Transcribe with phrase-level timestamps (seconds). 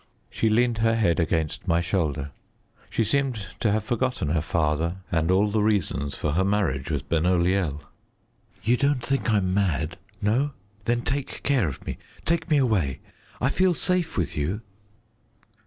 [0.31, 2.31] She leaned her head against my shoulder;
[2.89, 7.07] she seemed to have forgotten her father and all the reasons for her marriage with
[7.07, 7.83] Benoliel.
[8.63, 9.97] "You don't think I'm mad?
[10.19, 10.53] No?
[10.85, 12.97] Then take care of me; take me away;
[13.39, 14.61] I feel safe with you."